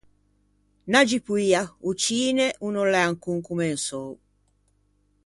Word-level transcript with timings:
N’aggi 0.89 1.19
poia, 1.25 1.61
o 1.89 1.91
cine 2.03 2.47
o 2.65 2.67
no 2.73 2.83
l’é 2.91 3.01
ancon 3.09 3.39
comensou. 3.49 4.11